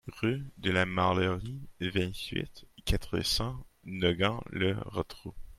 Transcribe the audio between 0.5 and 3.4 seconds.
de la Mâlerie, vingt-huit, quatre